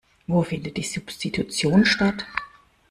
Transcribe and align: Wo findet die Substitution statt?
Wo 0.25 0.41
findet 0.41 0.77
die 0.77 0.81
Substitution 0.81 1.85
statt? 1.85 2.25